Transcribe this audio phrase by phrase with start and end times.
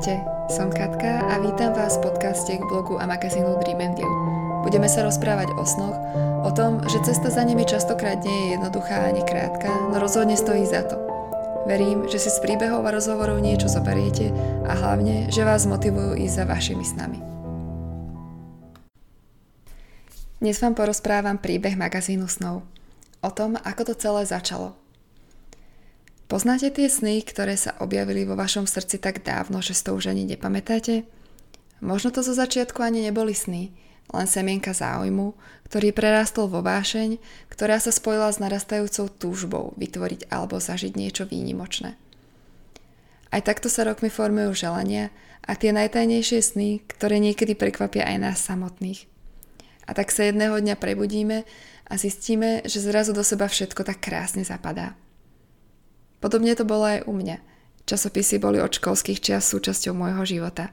[0.00, 4.16] Ahojte, som Katka a vítam vás v podcaste k blogu a magazínu Dream and Live.
[4.64, 5.92] Budeme sa rozprávať o snoch,
[6.40, 10.64] o tom, že cesta za nimi častokrát nie je jednoduchá ani krátka, no rozhodne stojí
[10.64, 10.96] za to.
[11.68, 14.32] Verím, že si z príbehov a rozhovorov niečo zoberiete
[14.64, 17.20] a hlavne, že vás motivujú ísť za vašimi snami.
[20.40, 22.64] Dnes vám porozprávam príbeh magazínu snov.
[23.20, 24.79] O tom, ako to celé začalo,
[26.30, 30.14] Poznáte tie sny, ktoré sa objavili vo vašom srdci tak dávno, že si to už
[30.14, 31.02] ani nepamätáte?
[31.82, 33.74] Možno to zo začiatku ani neboli sny,
[34.14, 35.34] len semienka záujmu,
[35.66, 37.18] ktorý prerástol vo vášeň,
[37.50, 41.98] ktorá sa spojila s narastajúcou túžbou vytvoriť alebo zažiť niečo výnimočné.
[43.34, 45.10] Aj takto sa rokmi formujú želania
[45.42, 49.10] a tie najtajnejšie sny, ktoré niekedy prekvapia aj nás samotných.
[49.90, 51.42] A tak sa jedného dňa prebudíme
[51.90, 54.94] a zistíme, že zrazu do seba všetko tak krásne zapadá.
[56.20, 57.40] Podobne to bolo aj u mňa.
[57.88, 60.70] Časopisy boli od školských čias súčasťou môjho života.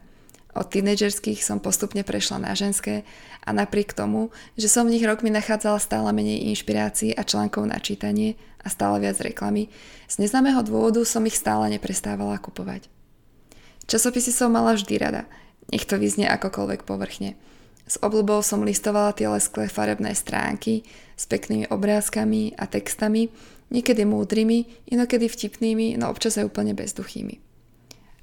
[0.57, 3.05] Od tínedžerských som postupne prešla na ženské
[3.45, 7.77] a napriek tomu, že som v nich rokmi nachádzala stále menej inšpirácií a článkov na
[7.77, 9.69] čítanie a stále viac reklamy,
[10.09, 12.89] z neznámeho dôvodu som ich stále neprestávala kupovať.
[13.85, 15.29] Časopisy som mala vždy rada,
[15.69, 17.37] nech to vyznie akokoľvek povrchne.
[17.87, 20.83] S obľubou som listovala tie lesklé farebné stránky
[21.15, 23.31] s peknými obrázkami a textami,
[23.73, 27.43] niekedy múdrymi, inokedy vtipnými, no občas aj úplne bezduchými.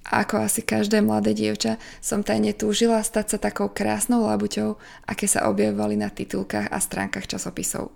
[0.05, 4.77] Ako asi každé mladé dievča som tajne túžila stať sa takou krásnou labuťou,
[5.09, 7.89] aké sa objavovali na titulkách a stránkach časopisov.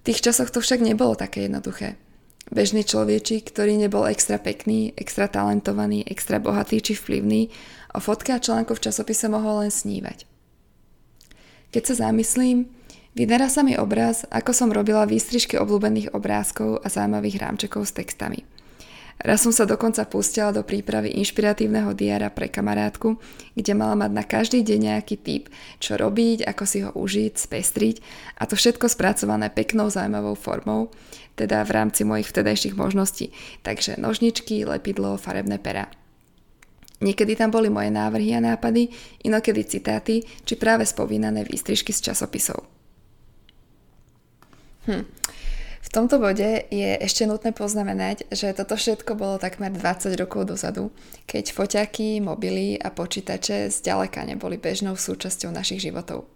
[0.00, 2.00] V tých časoch to však nebolo také jednoduché.
[2.48, 7.52] Bežný človečík, ktorý nebol extra pekný, extra talentovaný, extra bohatý či vplyvný,
[7.92, 10.24] o fotke a článku v časopise mohol len snívať.
[11.68, 12.72] Keď sa zamyslím,
[13.18, 18.46] vydará sa mi obraz, ako som robila výstrižky obľúbených obrázkov a zaujímavých rámčekov s textami.
[19.18, 23.18] Raz som sa dokonca pustila do prípravy inšpiratívneho diára pre kamarátku,
[23.58, 25.50] kde mala mať na každý deň nejaký typ,
[25.82, 27.96] čo robiť, ako si ho užiť, spestriť
[28.38, 30.94] a to všetko spracované peknou zaujímavou formou,
[31.34, 33.34] teda v rámci mojich vtedajších možností,
[33.66, 35.90] takže nožničky, lepidlo, farebné pera.
[37.02, 38.90] Niekedy tam boli moje návrhy a nápady,
[39.26, 42.77] inokedy citáty, či práve spomínané výstrižky z časopisov.
[44.88, 45.04] Hm.
[45.84, 50.92] V tomto bode je ešte nutné poznamenať, že toto všetko bolo takmer 20 rokov dozadu,
[51.28, 56.28] keď foťaky, mobily a počítače zďaleka neboli bežnou súčasťou našich životov.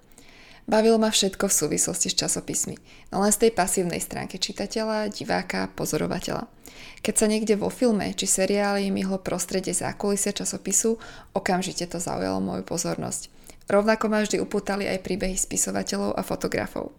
[0.62, 2.78] Bavilo ma všetko v súvislosti s časopismi,
[3.10, 6.46] no len z tej pasívnej stránky čitateľa, diváka, pozorovateľa.
[7.02, 11.02] Keď sa niekde vo filme či seriáli myhlo prostredie zákulisia časopisu,
[11.34, 13.26] okamžite to zaujalo moju pozornosť.
[13.66, 16.94] Rovnako ma vždy upútali aj príbehy spisovateľov a fotografov.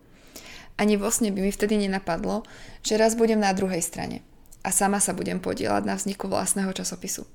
[0.78, 2.44] Ani vo sne by mi vtedy nenapadlo,
[2.82, 4.26] že raz budem na druhej strane
[4.64, 7.28] a sama sa budem podielať na vzniku vlastného časopisu.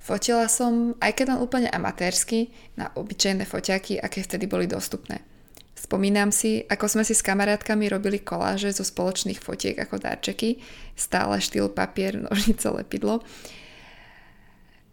[0.00, 5.20] Fotila som, aj keď len úplne amatérsky, na obyčajné foťaky, aké vtedy boli dostupné.
[5.76, 10.60] Spomínam si, ako sme si s kamarátkami robili koláže zo spoločných fotiek ako darčeky,
[10.92, 13.24] stále štýl papier, nožnice, lepidlo.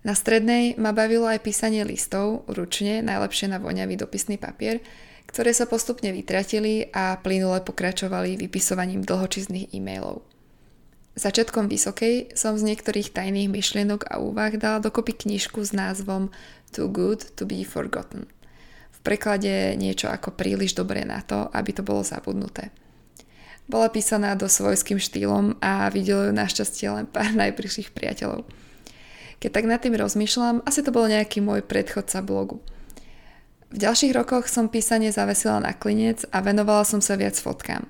[0.08, 4.80] Na strednej ma bavilo aj písanie listov, ručne, najlepšie na voňavý dopisný papier,
[5.38, 10.26] ktoré sa postupne vytratili a plynule pokračovali vypisovaním dlhočizných e-mailov.
[11.14, 16.34] Začiatkom vysokej som z niektorých tajných myšlienok a úvah dala dokopy knižku s názvom
[16.74, 18.26] Too Good to be Forgotten.
[18.90, 22.74] V preklade niečo ako príliš dobré na to, aby to bolo zabudnuté.
[23.70, 28.42] Bola písaná do svojským štýlom a videlo ju našťastie len pár najbližších priateľov.
[29.38, 32.58] Keď tak nad tým rozmýšľam, asi to bol nejaký môj predchodca blogu.
[33.68, 37.84] V ďalších rokoch som písanie zavesila na klinec a venovala som sa viac fotkám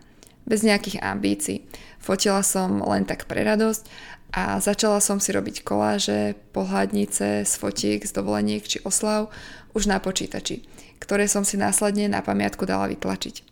[0.48, 1.68] bez nejakých ambícií.
[2.00, 3.84] Fotila som len tak pre radosť
[4.32, 9.28] a začala som si robiť koláže, pohľadnice z fotiek, z dovoleniek či oslav
[9.76, 10.64] už na počítači,
[11.04, 13.44] ktoré som si následne na pamiatku dala vytlačiť.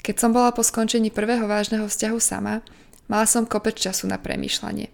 [0.00, 2.64] Keď som bola po skončení prvého vážneho vzťahu sama,
[3.04, 4.88] mala som kopec času na premýšľanie.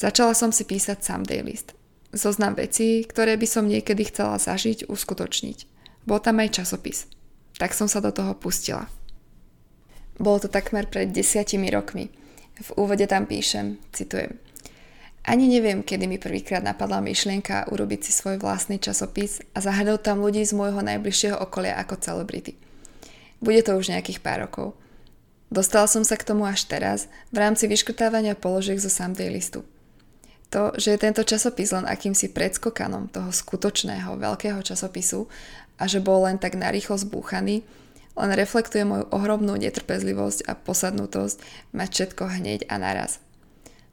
[0.00, 1.76] Začala som si písať someday list.
[2.14, 5.58] Zoznam vecí, ktoré by som niekedy chcela zažiť, uskutočniť.
[6.06, 7.10] Bol tam aj časopis.
[7.58, 8.86] Tak som sa do toho pustila.
[10.14, 12.14] Bolo to takmer pred desiatimi rokmi.
[12.54, 14.38] V úvode tam píšem, citujem.
[15.26, 20.22] Ani neviem, kedy mi prvýkrát napadla myšlienka urobiť si svoj vlastný časopis a zahrnúť tam
[20.22, 22.54] ľudí z môjho najbližšieho okolia ako celebrity.
[23.42, 24.78] Bude to už nejakých pár rokov.
[25.50, 29.66] Dostala som sa k tomu až teraz, v rámci vyškrtávania položiek zo Someday listu.
[30.54, 35.26] To, že je tento časopis len akýmsi predskokanom toho skutočného veľkého časopisu
[35.82, 37.66] a že bol len tak narýchlo zbúchaný,
[38.14, 41.42] len reflektuje moju ohromnú netrpezlivosť a posadnutosť
[41.74, 43.18] mať všetko hneď a naraz.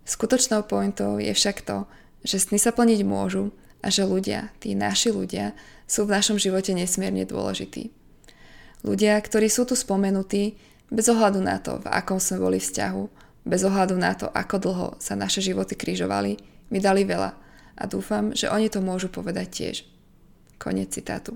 [0.06, 1.90] Skutočnou pointou je však to,
[2.22, 3.50] že sny sa plniť môžu
[3.82, 5.58] a že ľudia, tí naši ľudia,
[5.90, 7.90] sú v našom živote nesmierne dôležití.
[8.86, 10.62] Ľudia, ktorí sú tu spomenutí,
[10.94, 13.04] bez ohľadu na to, v akom sme boli vzťahu,
[13.50, 17.32] bez ohľadu na to, ako dlho sa naše životy križovali, mi dali veľa
[17.78, 19.78] a dúfam, že oni to môžu povedať tiež.
[20.58, 21.36] Konec citátu.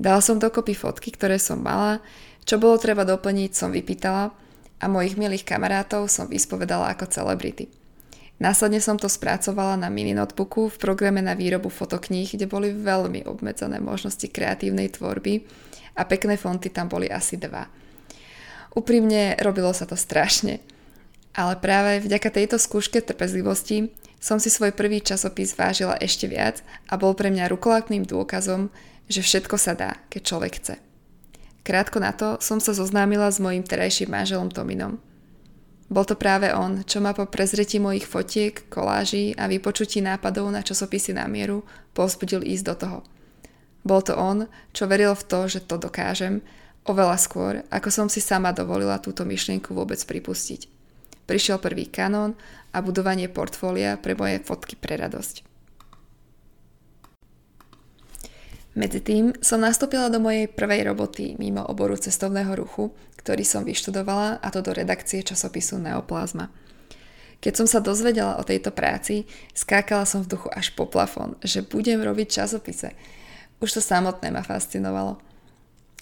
[0.00, 2.02] Dala som dokopy fotky, ktoré som mala,
[2.42, 4.34] čo bolo treba doplniť, som vypýtala
[4.82, 7.70] a mojich milých kamarátov som vyspovedala ako celebrity.
[8.42, 13.22] Následne som to spracovala na mini notebooku v programe na výrobu fotokníh, kde boli veľmi
[13.22, 15.46] obmedzené možnosti kreatívnej tvorby
[15.94, 17.70] a pekné fonty tam boli asi dva.
[18.74, 20.58] Úprimne robilo sa to strašne.
[21.32, 23.88] Ale práve vďaka tejto skúške trpezlivosti
[24.20, 26.60] som si svoj prvý časopis vážila ešte viac
[26.92, 28.68] a bol pre mňa rukolátnym dôkazom,
[29.08, 30.74] že všetko sa dá, keď človek chce.
[31.64, 35.00] Krátko na to som sa zoznámila s mojim terajším manželom Tominom.
[35.92, 40.64] Bol to práve on, čo ma po prezretí mojich fotiek, koláží a vypočutí nápadov na
[40.64, 42.98] časopisy na mieru povzbudil ísť do toho.
[43.84, 46.40] Bol to on, čo veril v to, že to dokážem
[46.82, 50.66] Oveľa skôr, ako som si sama dovolila túto myšlienku vôbec pripustiť.
[51.32, 52.36] Prišiel prvý kanón
[52.76, 55.40] a budovanie portfólia pre moje fotky pre radosť.
[58.76, 64.44] Medzi tým som nastúpila do mojej prvej roboty mimo oboru cestovného ruchu, ktorý som vyštudovala,
[64.44, 66.52] a to do redakcie časopisu Neoplazma.
[67.40, 69.24] Keď som sa dozvedela o tejto práci,
[69.56, 72.92] skákala som v duchu až po plafón, že budem robiť časopise.
[73.56, 75.31] Už to samotné ma fascinovalo.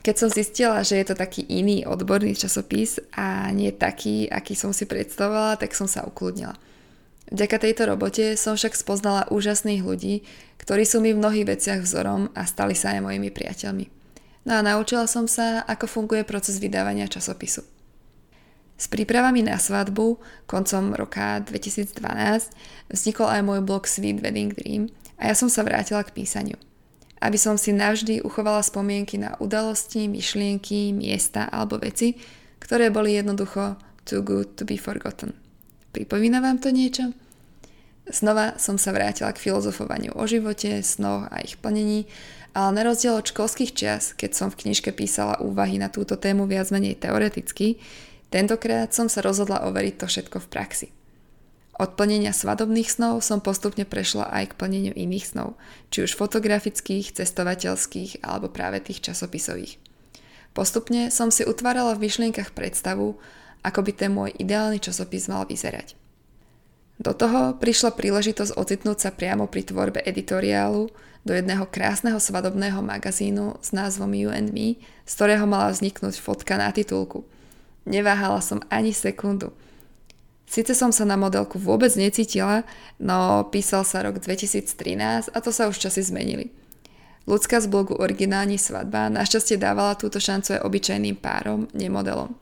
[0.01, 4.73] Keď som zistila, že je to taký iný odborný časopis a nie taký, aký som
[4.73, 6.57] si predstavovala, tak som sa ukludnila.
[7.29, 10.25] Vďaka tejto robote som však spoznala úžasných ľudí,
[10.57, 13.87] ktorí sú mi v mnohých veciach vzorom a stali sa aj mojimi priateľmi.
[14.49, 17.61] No a naučila som sa, ako funguje proces vydávania časopisu.
[18.81, 20.17] S prípravami na svadbu
[20.49, 21.93] koncom roka 2012
[22.89, 24.89] vznikol aj môj blog Sweet Wedding Dream
[25.21, 26.57] a ja som sa vrátila k písaniu
[27.21, 32.17] aby som si navždy uchovala spomienky na udalosti, myšlienky, miesta alebo veci,
[32.61, 33.77] ktoré boli jednoducho
[34.09, 35.37] too good to be forgotten.
[35.93, 37.13] Pripomína vám to niečo?
[38.11, 42.11] Znova som sa vrátila k filozofovaniu o živote, snoch a ich plnení,
[42.51, 46.51] ale na rozdiel od školských čias, keď som v knižke písala úvahy na túto tému
[46.51, 47.79] viac menej teoreticky,
[48.35, 50.87] tentokrát som sa rozhodla overiť to všetko v praxi.
[51.81, 55.57] Od plnenia svadobných snov som postupne prešla aj k plneniu iných snov,
[55.89, 59.81] či už fotografických, cestovateľských alebo práve tých časopisových.
[60.53, 63.17] Postupne som si utvárala v myšlienkach predstavu,
[63.65, 65.97] ako by ten môj ideálny časopis mal vyzerať.
[67.01, 70.93] Do toho prišla príležitosť ocitnúť sa priamo pri tvorbe editoriálu
[71.25, 74.77] do jedného krásneho svadobného magazínu s názvom You and Me,
[75.09, 77.25] z ktorého mala vzniknúť fotka na titulku.
[77.89, 79.57] Neváhala som ani sekundu–
[80.51, 82.67] Sice som sa na modelku vôbec necítila,
[82.99, 86.51] no písal sa rok 2013 a to sa už časy zmenili.
[87.31, 92.35] Ľudská z blogu Originálni svadba našťastie dávala túto šancu aj obyčajným párom, nemodelom.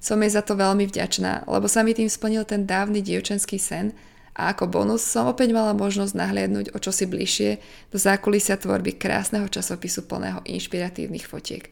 [0.00, 3.92] Som jej za to veľmi vďačná, lebo sa mi tým splnil ten dávny dievčenský sen
[4.32, 7.60] a ako bonus som opäť mala možnosť nahliadnúť o čosi bližšie
[7.92, 11.68] do zákulisia tvorby krásneho časopisu plného inšpiratívnych fotiek.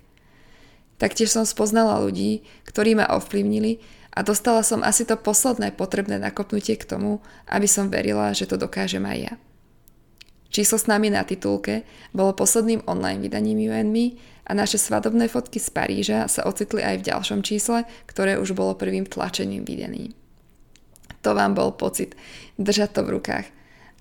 [1.00, 3.80] Taktiež som spoznala ľudí, ktorí ma ovplyvnili
[4.18, 8.58] a dostala som asi to posledné potrebné nakopnutie k tomu, aby som verila, že to
[8.58, 9.34] dokážem aj ja.
[10.50, 15.70] Číslo s nami na titulke bolo posledným online vydaním UNME a naše svadobné fotky z
[15.70, 20.18] Paríža sa ocitli aj v ďalšom čísle, ktoré už bolo prvým tlačením videním.
[21.22, 22.18] To vám bol pocit,
[22.58, 23.46] držať to v rukách.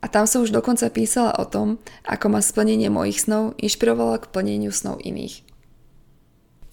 [0.01, 1.77] A tam som už dokonca písala o tom,
[2.09, 5.45] ako ma splnenie mojich snov inšpirovalo k plneniu snov iných.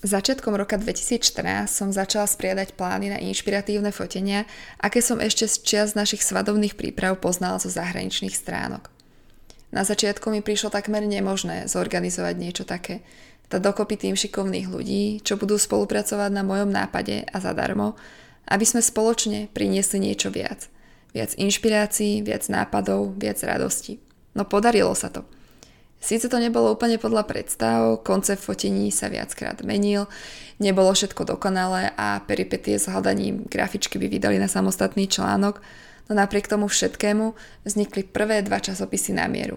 [0.04, 4.44] Začiatkom roka 2014 som začala spriadať plány na inšpiratívne fotenia,
[4.76, 8.92] aké som ešte z čias našich svadobných príprav poznala zo zahraničných stránok.
[9.72, 13.00] Na začiatku mi prišlo takmer nemožné zorganizovať niečo také,
[13.48, 17.96] dať dokopy tým šikovných ľudí, čo budú spolupracovať na mojom nápade a zadarmo,
[18.44, 20.68] aby sme spoločne priniesli niečo viac.
[21.16, 24.04] Viac inšpirácií, viac nápadov, viac radosti.
[24.36, 25.24] No podarilo sa to.
[26.04, 30.04] Síce to nebolo úplne podľa predstav, koncept fotení sa viackrát menil,
[30.60, 35.64] nebolo všetko dokonalé a peripetie s hľadaním grafičky by vydali na samostatný článok,
[36.04, 37.32] no napriek tomu všetkému
[37.64, 39.56] vznikli prvé dva časopisy na mieru.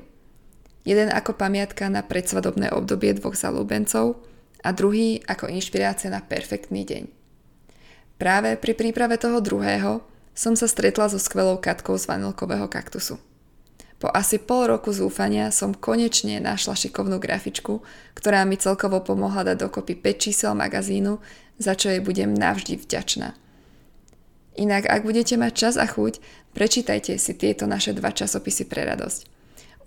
[0.87, 4.23] Jeden ako pamiatka na predsvadobné obdobie dvoch zalúbencov
[4.63, 7.03] a druhý ako inšpirácia na perfektný deň.
[8.15, 9.99] Práve pri príprave toho druhého
[10.31, 13.19] som sa stretla so skvelou katkou z vanilkového kaktusu.
[13.97, 17.81] Po asi pol roku zúfania som konečne našla šikovnú grafičku,
[18.13, 21.17] ktorá mi celkovo pomohla dať dokopy 5 čísel magazínu,
[21.57, 23.33] za čo jej budem navždy vďačná.
[24.57, 26.21] Inak, ak budete mať čas a chuť,
[26.53, 29.29] prečítajte si tieto naše dva časopisy pre radosť.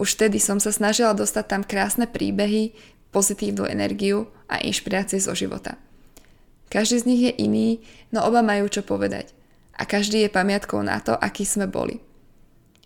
[0.02, 2.74] Už vtedy som sa snažila dostať tam krásne príbehy,
[3.14, 5.78] pozitívnu energiu a inšpirácie zo života.
[6.70, 7.68] Každý z nich je iný,
[8.14, 9.34] no oba majú čo povedať.
[9.74, 11.98] A každý je pamiatkou na to, aký sme boli.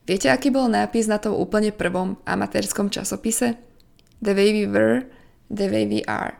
[0.04, 3.56] Viete, aký bol nápis na tom úplne prvom amatérskom časopise?
[4.20, 5.08] The way we were,
[5.49, 6.37] the way we are.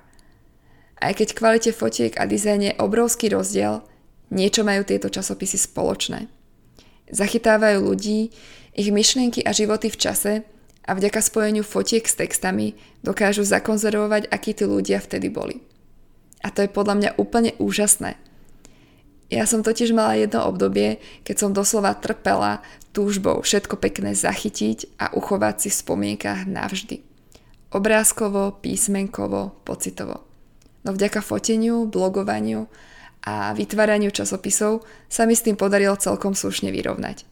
[1.00, 3.80] Aj keď kvalite fotiek a dizajn je obrovský rozdiel,
[4.28, 6.28] niečo majú tieto časopisy spoločné.
[7.09, 8.33] Zachytávajú ľudí,
[8.76, 10.33] ich myšlienky a životy v čase
[10.85, 15.64] a vďaka spojeniu fotiek s textami dokážu zakonzervovať, akí tí ľudia vtedy boli.
[16.44, 18.21] A to je podľa mňa úplne úžasné.
[19.33, 22.61] Ja som totiž mala jedno obdobie, keď som doslova trpela
[22.95, 27.03] túžbou všetko pekné zachytiť a uchovať si v spomienkach navždy.
[27.75, 30.23] Obrázkovo, písmenkovo, pocitovo.
[30.87, 32.71] No vďaka foteniu, blogovaniu
[33.27, 37.27] a vytváraniu časopisov sa mi s tým podarilo celkom slušne vyrovnať.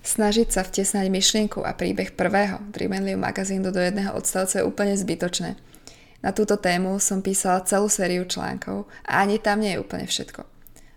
[0.00, 4.66] Snažiť sa vtesnať myšlienku a príbeh prvého Dream and Live magazínu do jedného odstavca je
[4.66, 5.60] úplne zbytočné.
[6.24, 10.42] Na túto tému som písala celú sériu článkov a ani tam nie je úplne všetko.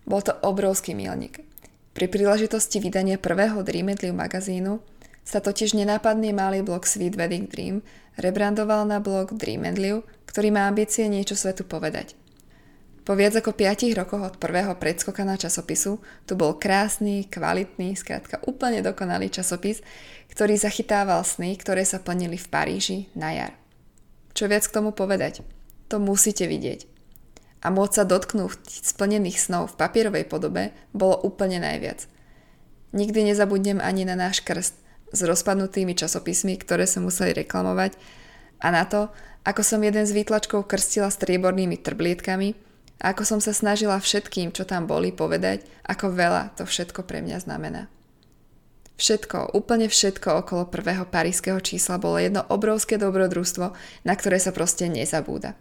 [0.07, 1.52] Bol to obrovský milník.
[1.93, 4.81] Pri príležitosti vydania prvého Dream and Live magazínu
[5.21, 7.85] sa totiž nenápadný malý blog Sweet Wedding Dream
[8.17, 12.17] rebrandoval na blog Dream and Live, ktorý má ambície niečo svetu povedať.
[13.05, 18.41] Po viac ako 5 rokoch od prvého predskoka na časopisu tu bol krásny, kvalitný, skrátka
[18.49, 19.85] úplne dokonalý časopis,
[20.33, 23.53] ktorý zachytával sny, ktoré sa plnili v Paríži na jar.
[24.33, 25.45] Čo viac k tomu povedať?
[25.93, 26.92] To musíte vidieť.
[27.63, 32.11] A môcť sa dotknúť splnených snov v papierovej podobe bolo úplne najviac.
[32.91, 34.75] Nikdy nezabudnem ani na náš krst
[35.13, 37.95] s rozpadnutými časopismi, ktoré sa museli reklamovať
[38.59, 39.09] a na to,
[39.43, 42.55] ako som jeden z výtlačkov krstila striebornými trblietkami
[43.03, 47.19] a ako som sa snažila všetkým, čo tam boli, povedať, ako veľa to všetko pre
[47.19, 47.91] mňa znamená.
[48.95, 53.73] Všetko, úplne všetko okolo prvého parískeho čísla bolo jedno obrovské dobrodružstvo,
[54.05, 55.57] na ktoré sa proste nezabúda.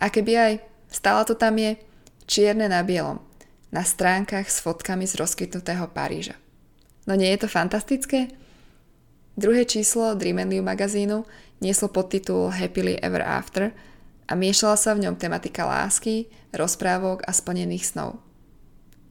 [0.00, 0.52] A keby aj
[0.90, 1.78] stále to tam je,
[2.26, 3.22] čierne na bielom,
[3.70, 6.34] na stránkach s fotkami z rozkytnutého Paríža.
[7.06, 8.28] No nie je to fantastické?
[9.38, 11.24] Druhé číslo Dream and Live magazínu
[11.60, 13.70] nieslo podtitul Happily Ever After
[14.26, 18.18] a miešala sa v ňom tematika lásky, rozprávok a splnených snov.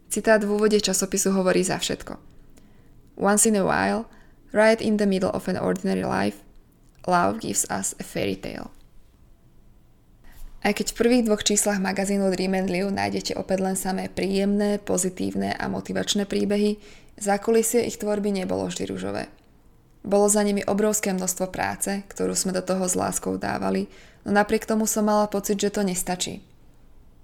[0.10, 2.18] Citát v úvode časopisu hovorí za všetko.
[3.22, 4.10] Once in a while,
[4.50, 6.42] right in the middle of an ordinary life,
[7.06, 8.74] love gives us a fairy tale.
[10.60, 14.75] Aj keď v prvých dvoch číslach magazínu Dream and Live nájdete opäť len samé príjemné,
[14.84, 16.75] pozitívne a motivačné príbehy,
[17.16, 19.32] zákulisie ich tvorby nebolo vždy ružové.
[20.04, 23.88] Bolo za nimi obrovské množstvo práce, ktorú sme do toho s láskou dávali,
[24.28, 26.44] no napriek tomu som mala pocit, že to nestačí.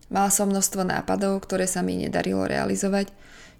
[0.07, 3.11] Mala som množstvo nápadov, ktoré sa mi nedarilo realizovať,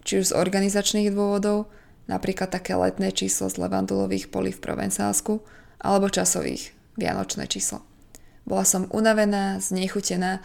[0.07, 1.67] či už z organizačných dôvodov,
[2.07, 5.43] napríklad také letné číslo z levandulových polí v Provencálsku,
[5.83, 7.94] alebo časových, vianočné číslo.
[8.45, 10.39] Bola som unavená, znechutená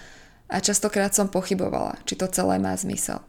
[0.48, 3.20] a častokrát som pochybovala, či to celé má zmysel.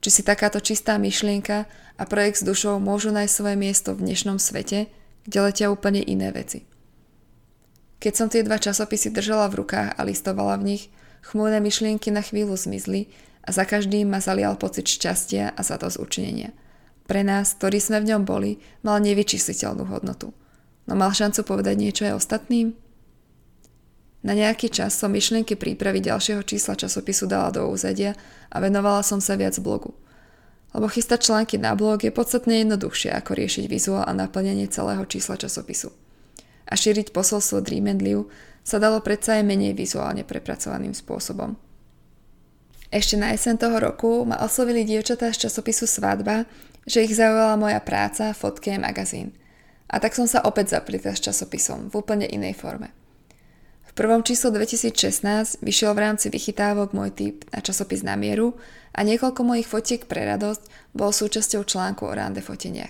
[0.00, 1.68] Či si takáto čistá myšlienka
[2.00, 4.88] a projekt s dušou môžu nájsť svoje miesto v dnešnom svete,
[5.28, 6.64] kde letia úplne iné veci.
[8.00, 10.82] Keď som tie dva časopisy držala v rukách a listovala v nich,
[11.20, 13.12] chmúrne myšlienky na chvíľu zmizli
[13.44, 16.56] a za každým ma zalial pocit šťastia a zadosť učinenia.
[17.04, 20.32] Pre nás, ktorí sme v ňom boli, mal nevyčísliteľnú hodnotu.
[20.88, 22.72] No mal šancu povedať niečo aj ostatným?
[24.20, 28.12] Na nejaký čas som myšlienky prípravy ďalšieho čísla časopisu dala do úzadia
[28.52, 29.96] a venovala som sa viac blogu.
[30.76, 35.40] Lebo chystať články na blog je podstatne jednoduchšie ako riešiť vizuál a naplnenie celého čísla
[35.40, 35.90] časopisu.
[36.68, 38.30] A šíriť posolstvo Dream and Live
[38.62, 41.56] sa dalo predsa aj menej vizuálne prepracovaným spôsobom.
[42.90, 46.44] Ešte na jesen toho roku ma oslovili dievčatá z časopisu Svadba,
[46.86, 49.32] že ich zaujala moja práca, fotky a magazín.
[49.90, 52.94] A tak som sa opäť zaplitla s časopisom v úplne inej forme.
[54.00, 58.56] Prvom čísle 2016 vyšiel v rámci vychytávok môj typ na časopis na mieru
[58.96, 62.88] a niekoľko mojich fotiek pre radosť bol súčasťou článku o rande foteniach.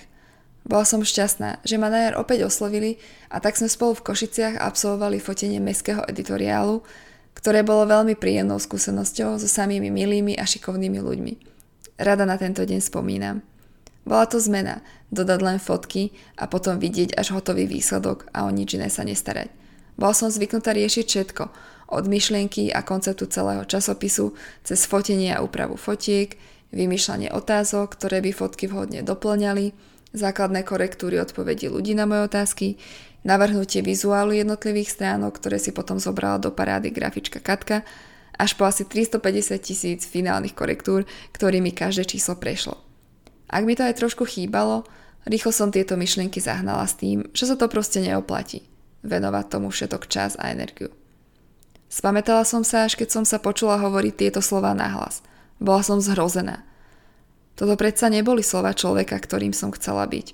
[0.63, 4.63] Bola som šťastná, že ma na jar opäť oslovili a tak sme spolu v Košiciach
[4.63, 6.87] absolvovali fotenie mestského editoriálu,
[7.35, 11.33] ktoré bolo veľmi príjemnou skúsenosťou so samými milými a šikovnými ľuďmi.
[11.99, 13.43] Rada na tento deň spomínam.
[14.07, 14.79] Bola to zmena,
[15.11, 19.51] dodať len fotky a potom vidieť až hotový výsledok a o nič iné sa nestarať.
[19.99, 21.45] Bola som zvyknutá riešiť všetko,
[21.91, 24.33] od myšlienky a konceptu celého časopisu,
[24.63, 26.39] cez fotenie a úpravu fotiek,
[26.71, 29.75] vymýšľanie otázok, ktoré by fotky vhodne doplňali,
[30.15, 32.79] základné korektúry odpovedí ľudí na moje otázky,
[33.27, 37.83] navrhnutie vizuálu jednotlivých stránok, ktoré si potom zobrala do parády grafička Katka
[38.41, 41.05] až po asi 350 tisíc finálnych korektúr,
[41.37, 42.81] ktorými každé číslo prešlo.
[43.51, 44.89] Ak mi to aj trošku chýbalo,
[45.29, 48.70] rýchlo som tieto myšlienky zahnala s tým, že sa to proste neoplatí.
[49.01, 50.93] Venovať tomu všetok čas a energiu.
[51.91, 55.27] Spametala som sa, až keď som sa počula hovoriť tieto slova nahlas.
[55.59, 56.63] Bola som zhrozená.
[57.59, 60.33] Toto predsa neboli slova človeka, ktorým som chcela byť.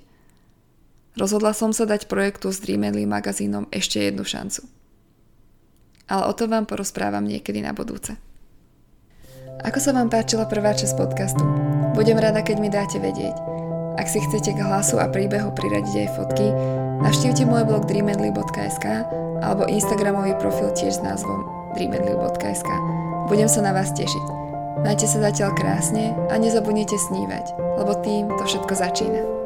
[1.16, 4.68] Rozhodla som sa dať projektu s Dreamedly magazínom ešte jednu šancu.
[6.06, 8.14] Ale o tom vám porozprávam niekedy na budúce.
[9.64, 11.40] Ako sa vám páčila prvá časť podcastu?
[11.96, 13.32] Budem rada, keď mi dáte vedieť.
[13.96, 16.46] Ak si chcete k hlasu a príbehu priradiť aj fotky,
[17.02, 18.86] navštívte môj blog dreamedly.sk
[19.44, 21.44] alebo Instagramový profil tiež s názvom
[21.76, 22.70] dreamedly.sk.
[23.28, 24.26] Budem sa na vás tešiť.
[24.84, 29.45] Majte sa zatiaľ krásne a nezabudnite snívať, lebo tým to všetko začína.